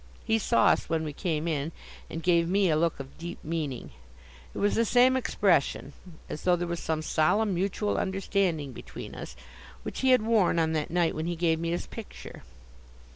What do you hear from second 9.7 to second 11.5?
which he had worn on that night when he